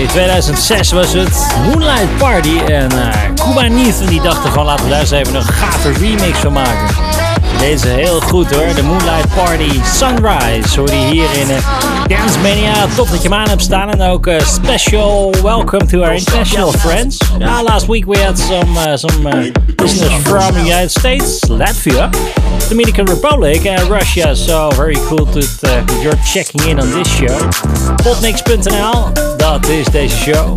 [0.00, 0.06] Gavoré.
[0.06, 2.58] 2006 was het Moonlight Party.
[2.58, 3.68] En uh, Cuba
[4.08, 6.94] die dachten van laten we daar eens even een gave remix van maken.
[7.58, 10.78] Deze heel goed hoor, de Moonlight Party Sunrise.
[10.78, 11.56] Hoor je hier in uh,
[12.06, 12.86] Dance Mania.
[12.96, 13.90] Tof dat je hem aan hebt staan.
[13.90, 17.18] En ook uh, special welcome to our international friends.
[17.38, 22.10] Last week we had some, some listeners from the United States, Latvia,
[22.68, 24.34] Dominican Republic and Russia.
[24.34, 27.50] So very cool that uh, you're checking in on this show.
[28.02, 30.56] Potmix.nl, dat is deze show.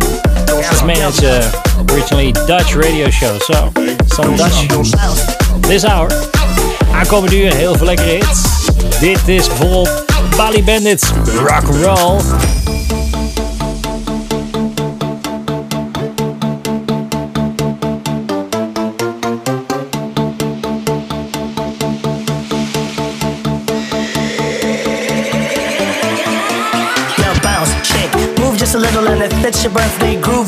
[0.84, 1.50] Mania is a
[1.90, 3.38] originally Dutch radio show.
[3.40, 3.72] So,
[4.06, 4.66] some Dutch
[5.60, 6.12] this hour.
[6.92, 8.42] Aankomende uur heel veel lekkere hits.
[9.00, 10.04] Dit is bijvoorbeeld
[10.36, 11.10] Bali Bandits
[11.46, 12.20] Rock Roll.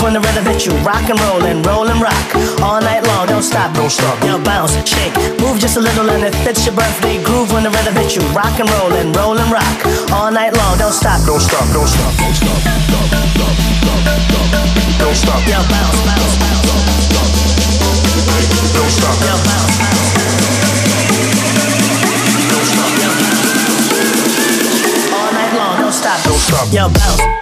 [0.07, 2.27] On the rhythm that you rock and roll and roll and rock
[2.63, 3.27] all night long.
[3.27, 4.15] Don't stop, don't stop.
[4.23, 5.11] Now bounce, shake,
[5.43, 8.23] move just a little and it fits your birthday groove on the rhythm that you
[8.31, 9.67] rock and roll and roll and rock
[10.15, 10.79] all night long.
[10.79, 12.55] Don't stop, don't stop, don't stop, don't stop.
[15.03, 15.43] Don't stop.
[15.51, 16.71] Now bounce, bounce, bounce.
[18.79, 19.19] Don't stop.
[19.27, 20.07] Now bounce, bounce.
[22.47, 22.95] Don't stop.
[23.03, 23.51] Now bounce.
[25.11, 26.71] All night long, don't stop, don't stop.
[26.71, 27.36] Yo, bounce.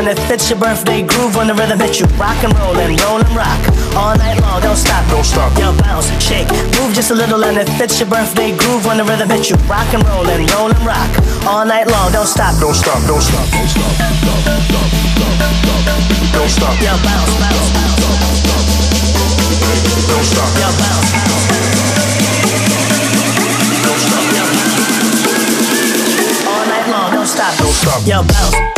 [0.00, 2.36] Just a little and it fits your birthday groove on the rhythm that you rock
[2.44, 3.60] and roll and roll and rock
[3.96, 4.62] all night long.
[4.62, 5.52] Don't stop, don't stop.
[5.58, 6.48] Yo, bounce, shake,
[6.80, 9.56] move just a little and it fits your birthday groove on the rhythm that you
[9.68, 11.10] rock and roll and roll and rock
[11.46, 12.12] all night long.
[12.12, 13.92] Don't stop, don't stop, don't stop, don't stop.
[16.32, 16.74] Don't stop.
[16.74, 16.76] stop.
[16.80, 17.68] Yo, bounce, bounce,
[20.08, 20.50] Don't stop.
[20.56, 21.12] yo, bounce,
[23.84, 24.24] Don't stop.
[26.48, 27.52] all night long, don't stop.
[27.58, 28.00] Don't stop.
[28.06, 28.69] Yo, bounce,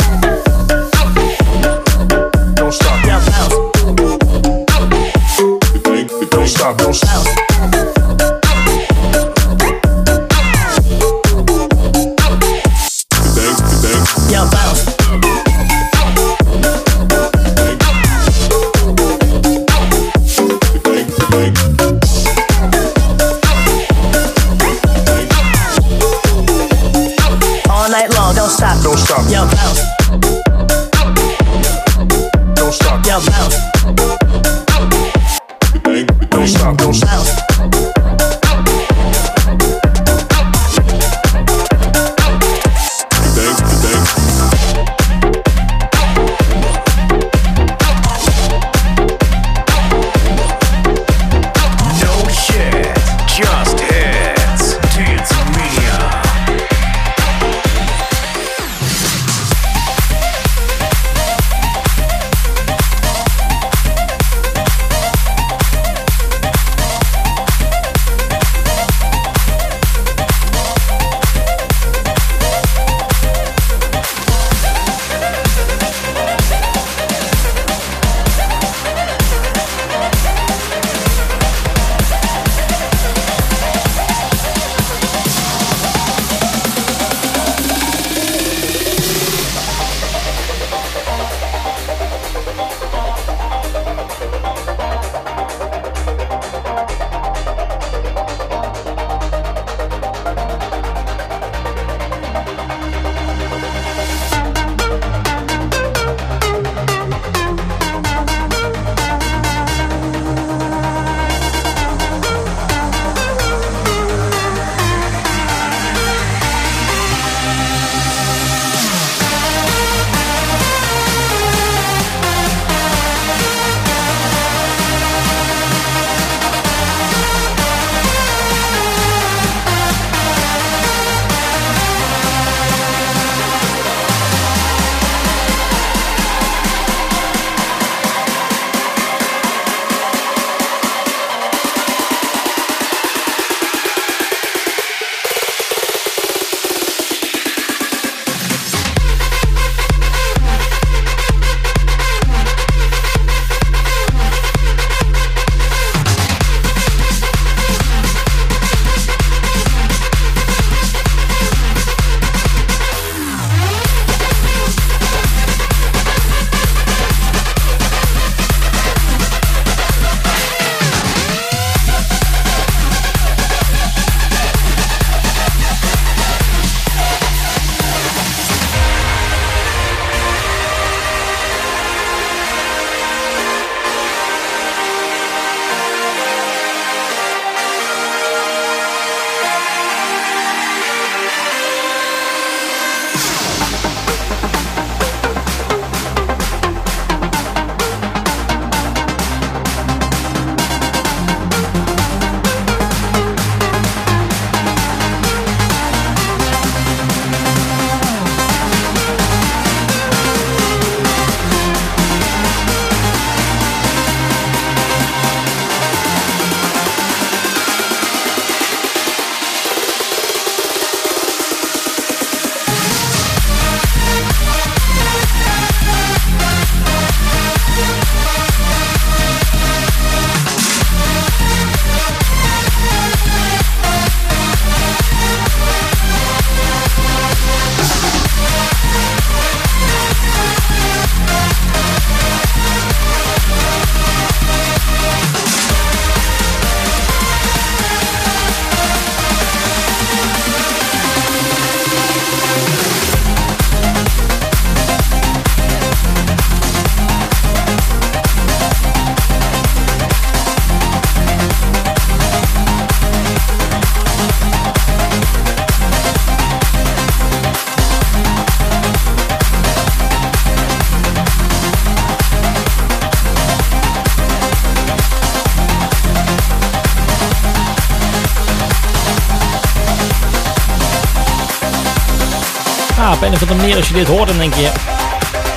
[283.49, 284.71] andere manier als je dit hoort, dan denk je...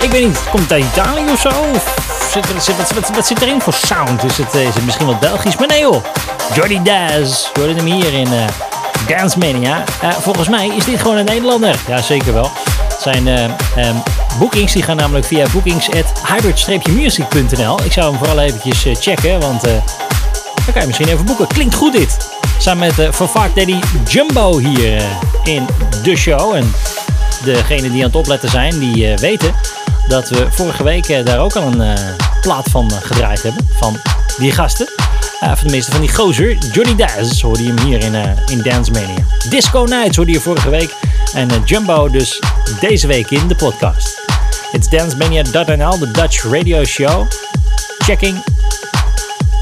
[0.01, 1.49] Ik weet niet, komt het uit Italië of zo?
[1.75, 2.47] Of zit,
[2.95, 4.25] wat, wat, zit erin voor sound?
[4.25, 5.57] Is het, is het misschien wel Belgisch?
[5.57, 6.05] Maar nee joh.
[6.55, 7.49] Jordy Daz.
[7.53, 8.45] Hoorden hem hier in uh,
[9.09, 9.85] Dance Mania.
[10.05, 11.77] Uh, volgens mij is dit gewoon een Nederlander.
[11.87, 12.51] Ja, zeker wel.
[13.01, 14.03] Zijn uh, um,
[14.39, 17.85] bookings die gaan namelijk via bookings.hybrid-music.nl.
[17.85, 19.83] Ik zou hem vooral eventjes checken, want dan
[20.73, 21.47] kan je misschien even boeken.
[21.47, 22.17] Klinkt goed dit.
[22.59, 23.11] Samen met uh,
[23.55, 23.79] Daddy
[24.09, 25.03] Jumbo hier
[25.45, 25.67] in
[26.03, 26.55] de show.
[26.55, 26.73] En
[27.55, 29.55] degenen die aan het opletten zijn, die weten
[30.09, 31.93] dat we vorige week daar ook al een uh,
[32.41, 33.69] plaat van gedraaid hebben.
[33.71, 33.97] Van
[34.39, 34.89] die gasten.
[35.41, 36.59] Van de meeste van die gozer.
[36.73, 38.15] Johnny Daz hoorde je hem hier in,
[38.47, 39.25] in Dance Mania.
[39.49, 40.95] Disco Nights hoorde je vorige week.
[41.35, 42.41] En Jumbo dus
[42.81, 44.21] deze week in de podcast.
[44.73, 47.27] It's dancemania.nl, the Dutch radio show.
[47.99, 48.43] Checking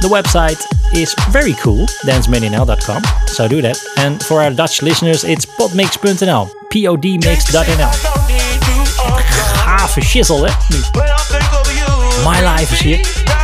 [0.00, 3.02] the website is very cool, dancemania.com.
[3.26, 3.78] So do that.
[3.98, 8.24] And for our Dutch listeners, it's podmix.nl, podmix.nl
[9.94, 10.52] gave shizzle, eh?
[10.70, 10.90] hè?
[12.24, 13.43] My Life is hier.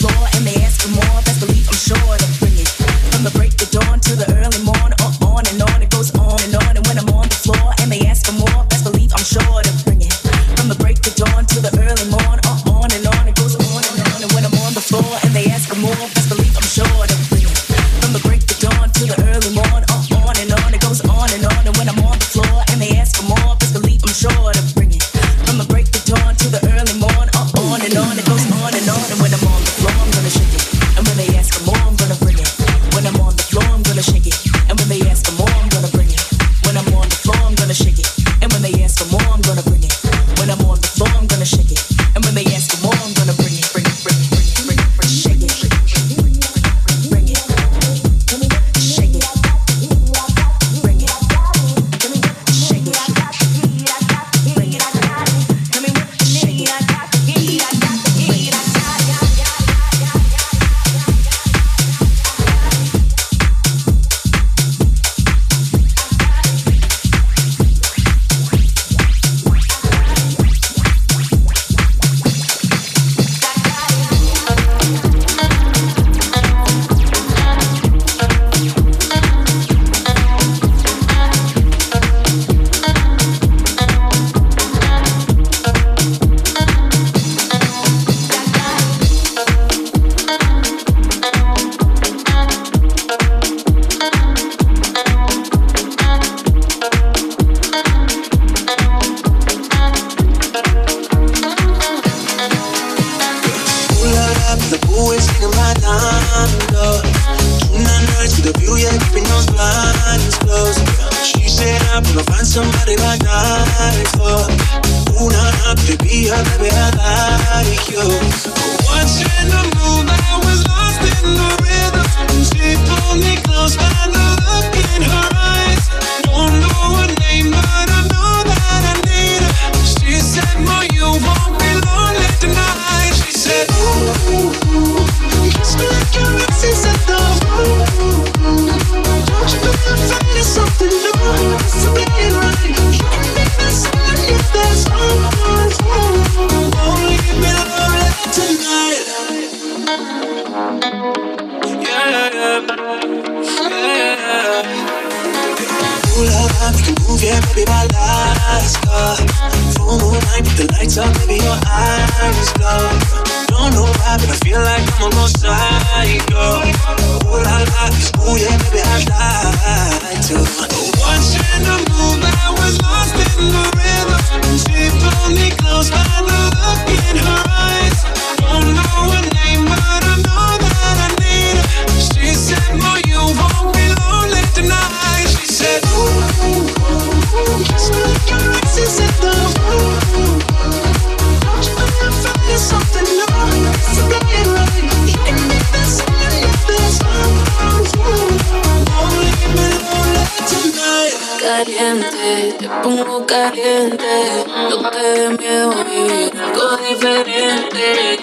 [201.51, 204.45] caliente, te pongo caliente.
[204.69, 208.19] No te dé miedo vivir algo diferente.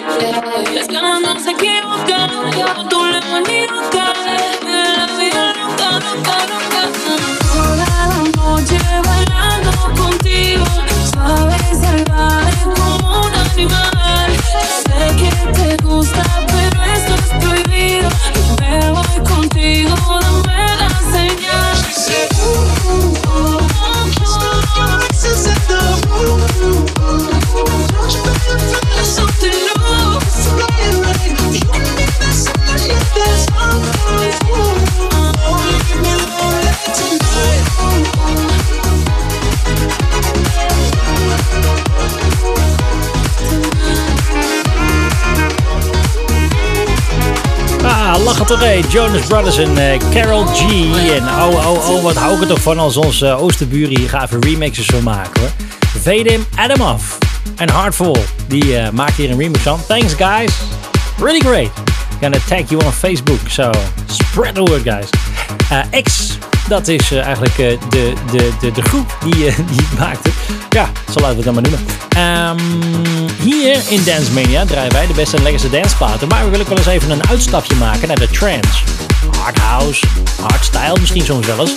[0.73, 4.17] Las ganas no se equivocan, yo tú le maniocas.
[4.65, 6.81] La vida nunca, nunca, nunca.
[7.53, 7.97] Toda la
[8.37, 10.65] noche bailando contigo,
[11.13, 13.98] sabes salvaje como una animal.
[48.23, 48.63] lachen toch.
[48.89, 50.61] Jonas Brothers en eh, Carol G.
[51.15, 54.27] En oh, oh, oh, wat hou ik er toch van als onze uh, Oosterburen hier
[54.39, 55.49] remixes van maken, hoor.
[56.01, 57.01] Vedim Adamov
[57.55, 59.79] en Heartful die eh, uh, maakt hier een remix van.
[59.87, 60.51] Thanks, guys.
[61.17, 61.71] Really great.
[62.21, 63.71] Gonna tag you on Facebook, so
[64.05, 65.09] spread the word, guys.
[65.69, 66.37] Eh, X
[66.69, 70.29] dat is eh, eigenlijk eh, de, de, de, de groep die, eh, die het maakte.
[70.69, 71.85] Ja, zo laten we het dan maar noemen.
[72.09, 72.57] Ehm,
[73.41, 76.27] hier in Dance Mania draaien wij de beste en lekkerste danceplaten.
[76.27, 78.98] Maar we willen ook wel eens even een uitstapje maken naar de trance
[79.39, 80.05] hard house,
[80.41, 81.75] hardstyle misschien soms wel eens.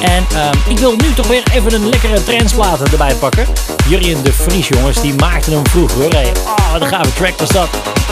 [0.00, 3.46] En ehm, ik wil nu toch weer even een lekkere trendsplaten erbij pakken.
[3.88, 6.10] Jurien de Vries jongens, die maakten hem vroeger.
[6.10, 7.68] Hey, oh, wat een gave track was dat.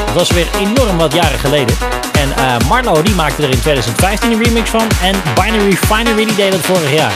[0.06, 1.76] Dat was weer enorm wat jaren geleden.
[2.12, 4.88] En eh, Marlo die maakte er in 2015 een remix van.
[5.02, 7.12] En Binary Finery die deed dat vorig jaar.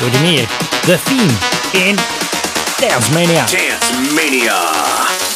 [0.00, 0.46] Door de meer.
[0.84, 1.98] The Theme in
[2.80, 3.44] Dance Mania.
[3.44, 5.31] Dance Mania.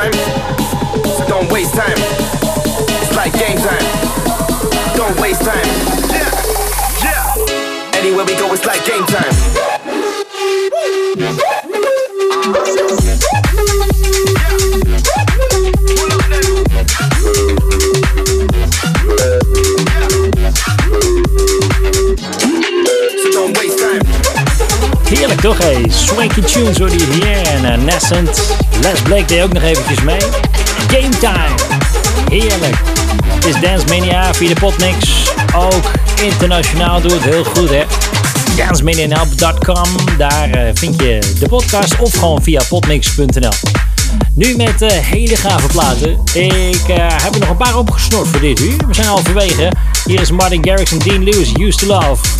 [0.00, 0.12] Rhyme?
[1.18, 1.92] So don't waste time.
[3.02, 3.84] It's like game time.
[4.96, 5.66] Don't waste time.
[6.08, 6.30] Yeah.
[7.04, 7.98] Yeah.
[7.98, 9.59] Anywhere we go, it's like game time.
[25.14, 25.82] Heerlijk toch, hé.
[25.88, 27.46] Swanky tunes hoor je hier.
[27.46, 28.54] En uh, Nascent.
[28.82, 30.20] Les Blake deed ook nog eventjes mee.
[30.88, 31.54] Game time.
[32.30, 32.82] Heerlijk.
[33.24, 35.30] Het is Dance Mania via de Potmix.
[35.56, 35.90] Ook
[36.22, 37.82] internationaal doet het heel goed, hè.
[38.56, 40.16] dancemanianhelp.com.
[40.18, 43.52] Daar eh, vind je de podcast of gewoon via potmix.nl.
[44.34, 46.10] Nu met eh, hele gave platen.
[46.32, 48.76] Ik eh, heb er nog een paar opgesnord voor dit uur.
[48.86, 49.72] We zijn halverwege.
[50.04, 52.39] Hier is Martin Garrix en Dean Lewis, Used to Love.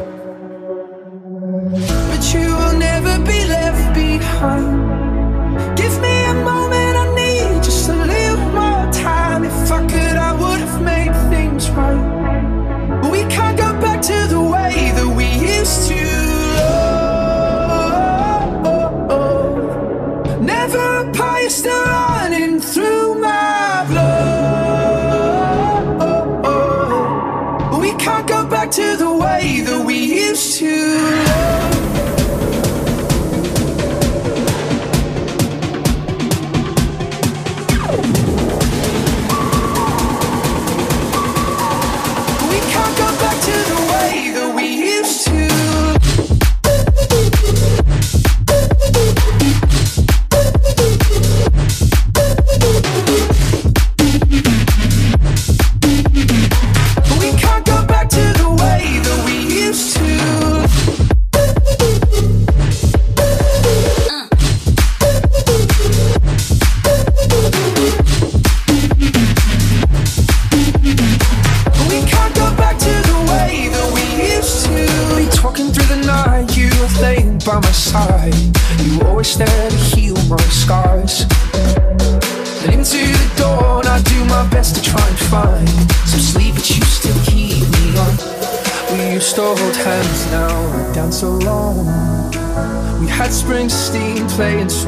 [4.41, 4.70] time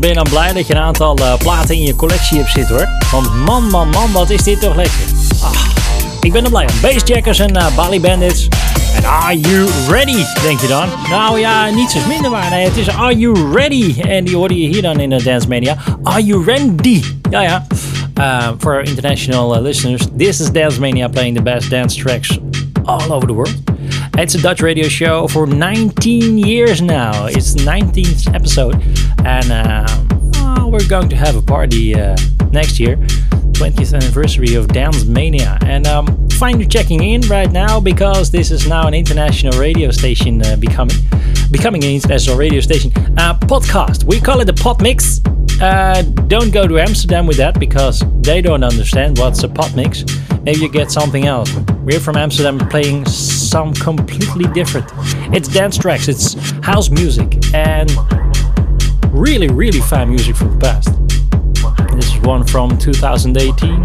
[0.00, 2.76] Ben je dan blij dat je een aantal eh, platen in je collectie hebt zitten
[2.76, 2.88] hoor.
[3.12, 5.00] Want man, man, man, wat is dit toch lekker.
[5.42, 5.50] Ah,
[6.20, 6.80] ik ben er blij om.
[6.80, 8.48] Bassjackers en eh, Bali Bandits.
[8.96, 10.88] En Are You Ready, denk je dan?
[11.08, 12.60] Nou ja, niets is minder waar.
[12.60, 14.00] Het is Are You Ready?
[14.00, 15.76] En die hoorde je hier dan in de Dance Mania.
[16.02, 17.02] Are You Ready?
[17.30, 17.66] Ja, ja.
[18.58, 22.38] For our international listeners, this is Dance Mania playing the best dance tracks
[22.84, 23.54] all over the world.
[24.18, 27.26] It's a Dutch radio show for 19 years now.
[27.26, 28.82] It's the 19th episode.
[29.24, 32.16] And um, oh, we're going to have a party uh,
[32.50, 32.96] next year.
[32.96, 35.58] 20th anniversary of Dance Mania.
[35.62, 40.44] And um, you checking in right now because this is now an international radio station
[40.46, 40.96] uh, becoming
[41.50, 42.90] becoming an international radio station.
[43.18, 44.04] Uh, podcast.
[44.04, 45.20] We call it the pod mix.
[45.60, 50.04] Uh, don't go to Amsterdam with that because they don't understand what's a pot mix.
[50.42, 51.54] Maybe you get something else.
[51.84, 54.90] We're from Amsterdam playing some completely different.
[55.34, 56.32] It's dance tracks, it's
[56.64, 57.90] house music, and
[59.20, 60.88] really, really fine music from the past.
[61.94, 63.82] This is one from 2018.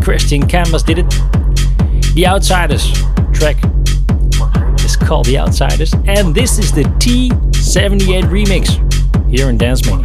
[0.00, 1.10] Christian Canvas did it.
[2.14, 2.92] The Outsiders
[3.32, 3.56] track
[4.84, 8.70] is called The Outsiders, and this is the T78 remix
[9.28, 10.04] here in Dance Mania.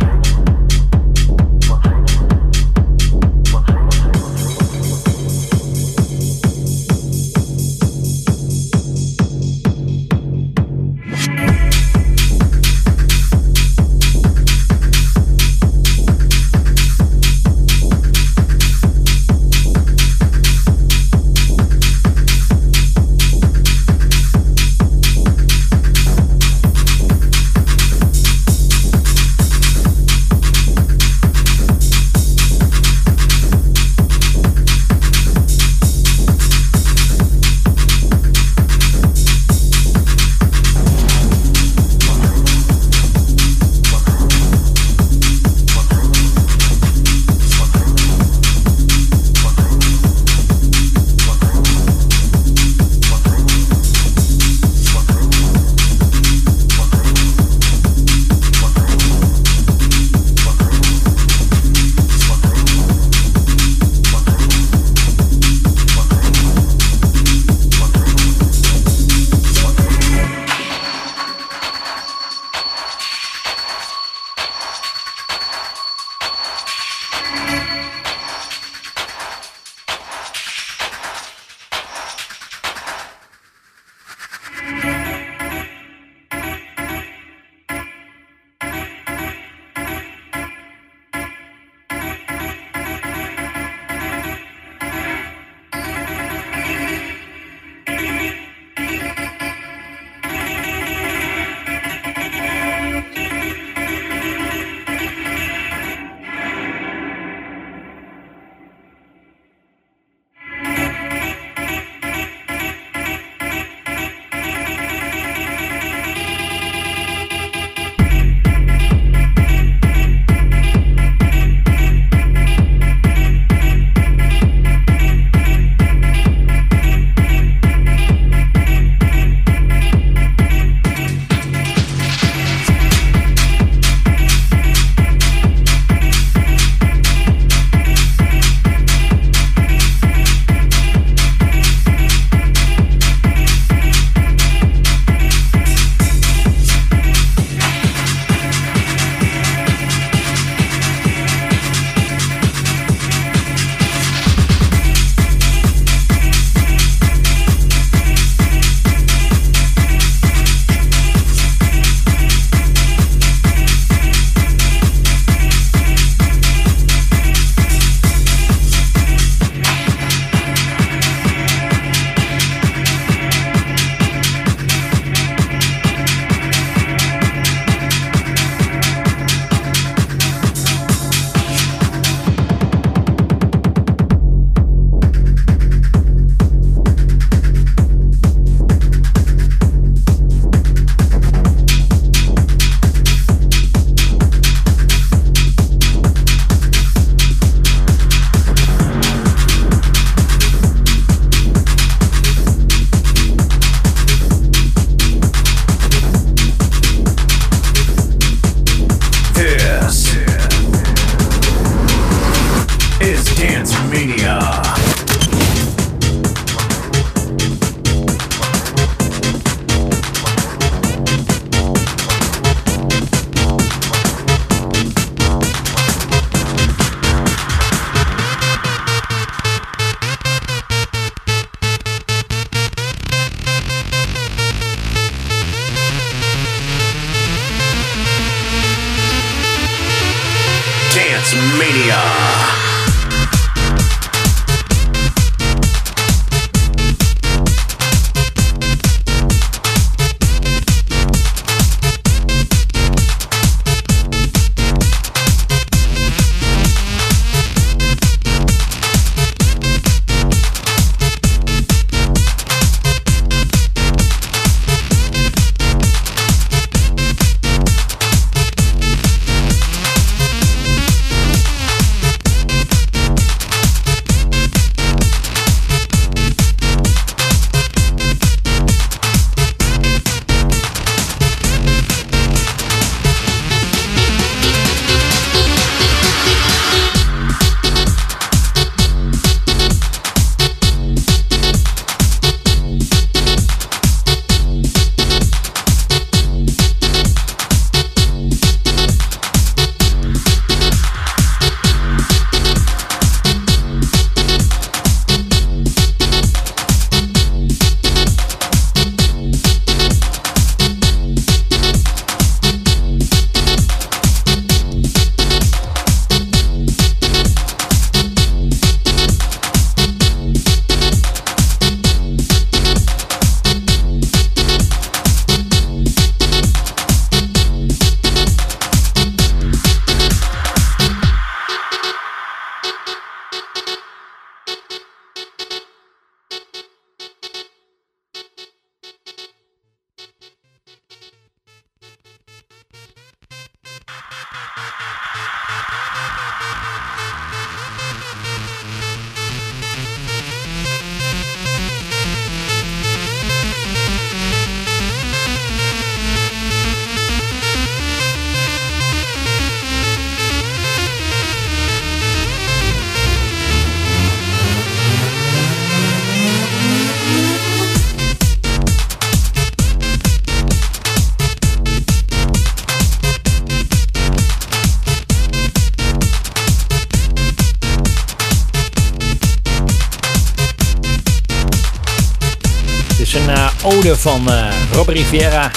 [383.84, 385.51] Van eh Robert Rivera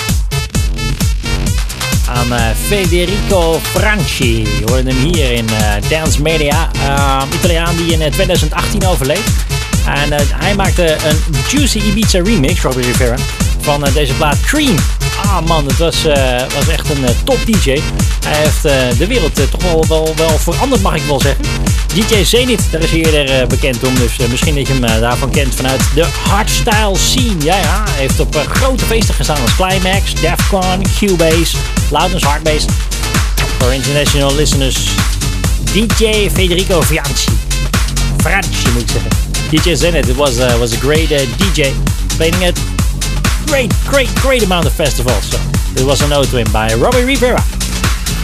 [2.06, 4.38] aan eh, Federico Franchi.
[4.38, 6.70] Je hoorde hem hier in eh, Dance Media.
[6.74, 9.22] Uh, Italiaan die in eh, 2018 overleed.
[9.86, 13.16] En hij maakte een Juicy Ibiza remix, Robert Rivera,
[13.60, 14.76] van deze plaat Cream.
[15.22, 16.02] Ah man, het was,
[16.54, 17.80] was echt een top DJ.
[18.26, 18.62] Hij heeft
[18.98, 21.44] de wereld toch wel, wel, wel veranderd, mag ik wel zeggen.
[21.94, 23.94] DJ Zenith, daar is hij eerder eh, bekend om.
[23.94, 27.44] Dus eh, misschien dat je hem eh, daarvan kent vanuit de hardstyle scene.
[27.44, 27.84] Ja, ja.
[27.90, 31.56] Hij heeft op grote feesten gestaan als Climax, Defcon, Cubase,
[31.90, 32.66] Loudness Hardbase.
[33.58, 34.76] Voor international listeners,
[35.72, 37.30] DJ Federico Fianci.
[38.16, 39.10] Franchi moet ik zeggen.
[39.50, 41.72] DJ Zenith was, uh, was a great DJ,
[42.16, 42.58] playing at
[43.46, 45.28] great, great, great amount of festivals.
[45.28, 45.36] So,
[45.74, 47.44] it was an ode to by Robbie Rivera.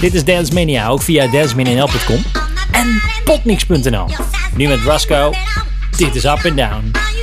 [0.00, 2.45] Dit is Dance Mania, ook via dancemania.nl
[2.86, 4.06] en potmix.nl.
[4.56, 5.34] Nu met Roscoe.
[5.96, 7.15] Dit is Up and Down.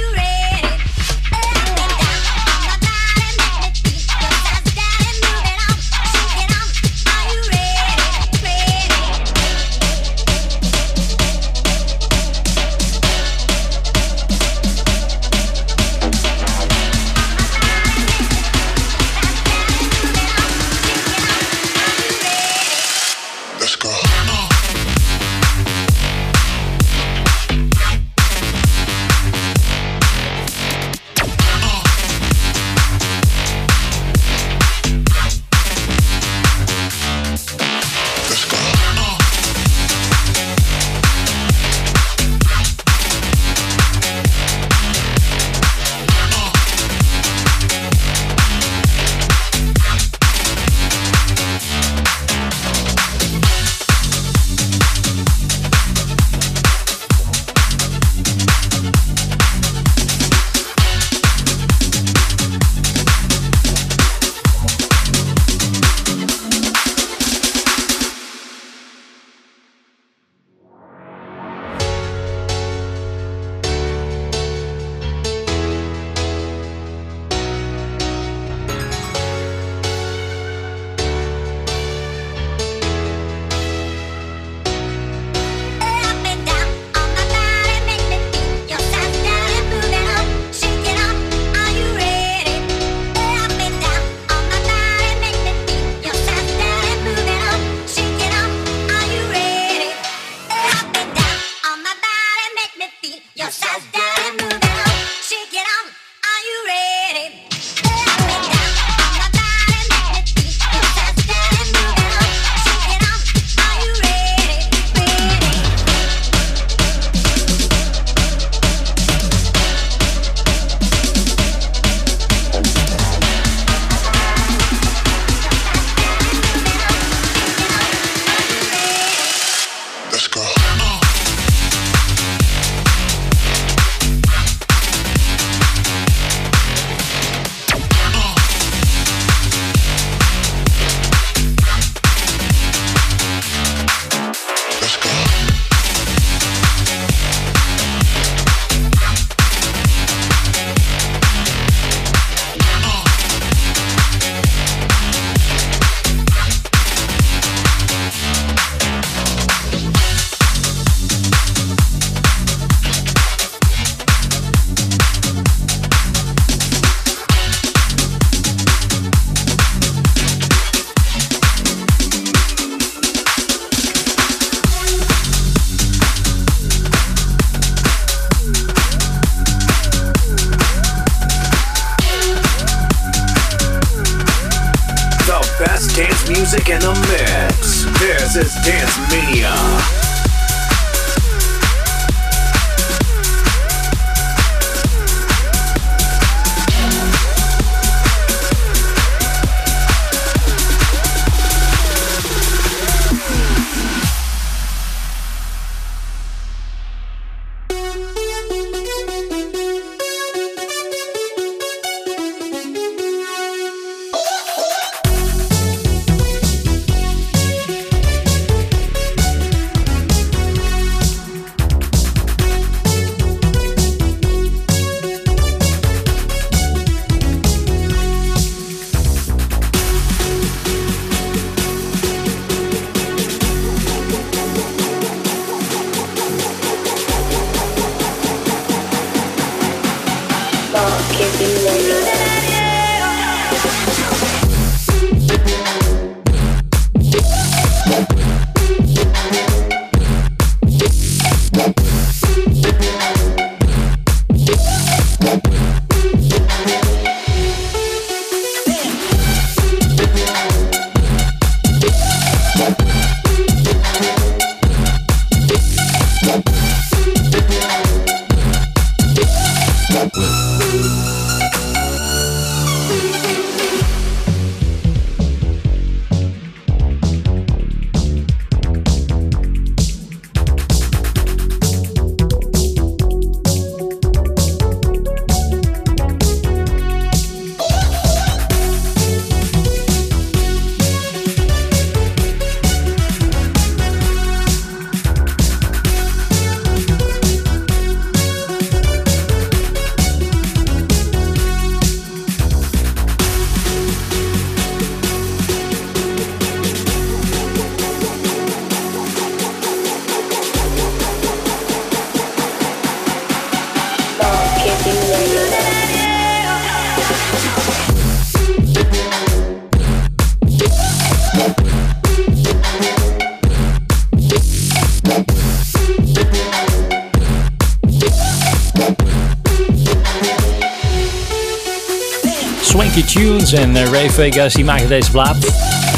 [333.54, 335.38] En eh, Ray Vegas die maakten deze plaat.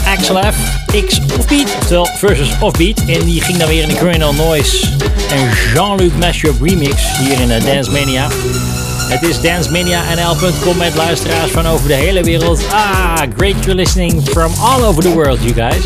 [0.08, 0.56] Axel F,
[1.06, 3.00] X Offbeat, oftewel versus Offbeat.
[3.00, 4.88] En die ging dan weer in de Criminal Noise
[5.32, 8.28] en Jean-Luc Mashup remix hier in eh, Dance Mania.
[9.10, 12.62] Het is dancemania.nl.com met luisteraars van over de hele wereld.
[12.72, 15.86] Ah, great you're listening from all over the world, you guys.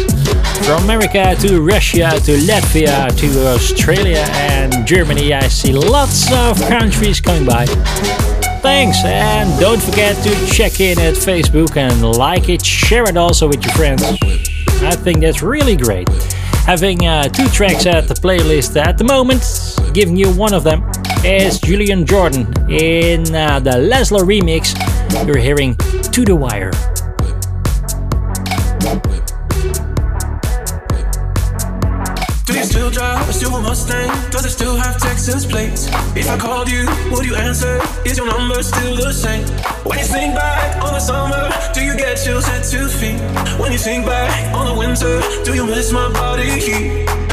[0.62, 4.24] From America to Russia to Latvia to Australia
[4.60, 7.66] and Germany, I see lots of countries coming by.
[8.62, 13.48] Thanks, and don't forget to check in at Facebook and like it, share it also
[13.48, 14.04] with your friends.
[14.82, 16.10] I think that's really great.
[16.66, 19.44] Having uh, two tracks at the playlist at the moment,
[19.94, 20.84] giving you one of them
[21.24, 24.76] is Julian Jordan in uh, the Laszlo remix.
[25.26, 25.76] You're hearing
[26.12, 26.72] To the Wire.
[32.50, 34.10] Do you still drive a silver Mustang?
[34.32, 35.86] Does it still have Texas plates?
[36.16, 37.80] If I called you, would you answer?
[38.06, 39.46] Is your number still the same?
[39.86, 43.22] When you think back on the summer, do you get chills at two feet?
[43.60, 47.29] When you think back on the winter, do you miss my body heat?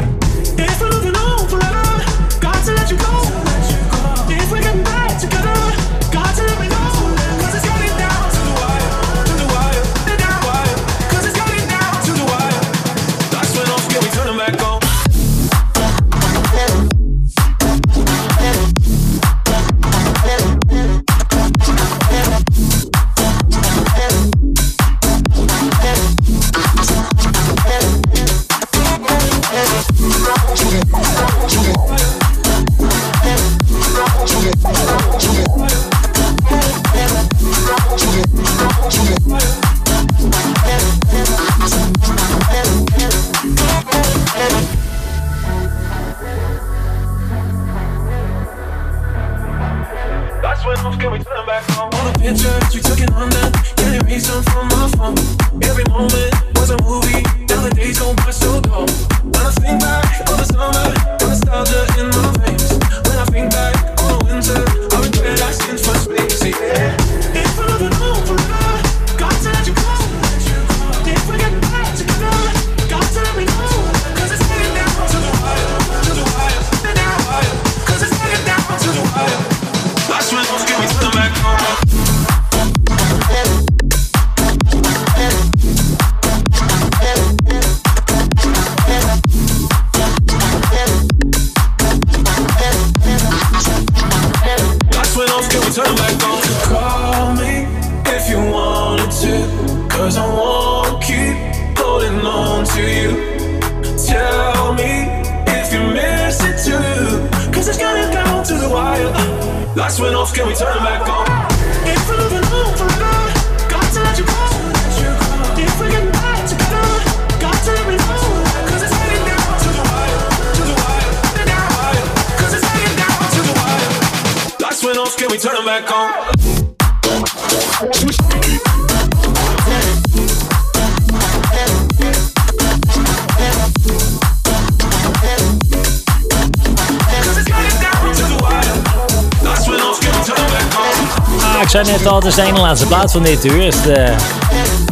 [142.27, 143.61] Is de laatste plaat van dit uur.
[143.61, 144.15] Is de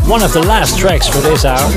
[0.07, 1.71] one of the last tracks for this hour.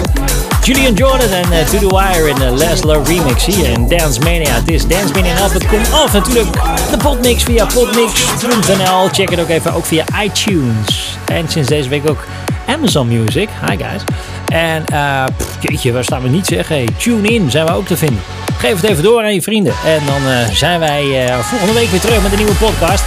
[0.63, 4.55] Julian Jordan en eh, To The Wire in de Leslar remix hier in Dance Mania.
[4.55, 6.53] Het is Dance Mania en komt af natuurlijk
[6.91, 9.09] de potmix via potmix.nl.
[9.13, 11.17] Check het ook even, ook via iTunes.
[11.25, 12.25] En sinds deze week ook
[12.67, 13.49] Amazon Music.
[13.67, 14.03] Hi guys.
[14.49, 15.25] En eh,
[15.61, 16.69] jeetje, waar staan we niet zeg.
[16.69, 18.21] Hey, tune in zijn we ook te vinden.
[18.59, 19.75] Geef het even door aan je vrienden.
[19.85, 23.05] En dan eh, zijn wij eh, volgende week weer terug met een nieuwe podcast.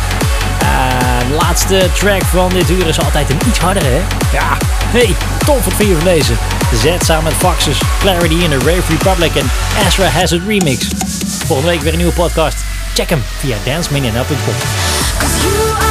[1.39, 4.01] Laatste track van dit uur is altijd een iets harder, hè?
[4.31, 5.15] Ja, hey,
[5.45, 6.33] tof wat vind je van deze?
[6.75, 9.49] Z samen met Foxes, Clarity in de Rave Republic en
[9.85, 10.87] Astra Hazard Remix.
[11.45, 12.57] Volgende week weer een nieuwe podcast.
[12.93, 15.90] Check hem via dancemania.com.